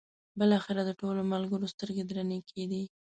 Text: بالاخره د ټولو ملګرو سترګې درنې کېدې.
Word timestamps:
بالاخره 0.39 0.81
د 0.85 0.91
ټولو 0.99 1.21
ملګرو 1.33 1.71
سترګې 1.73 2.03
درنې 2.05 2.39
کېدې. 2.49 2.83